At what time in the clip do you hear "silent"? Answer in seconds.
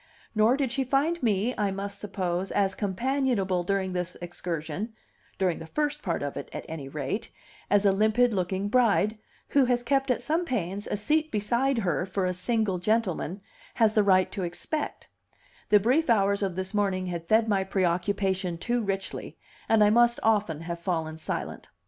21.19-21.69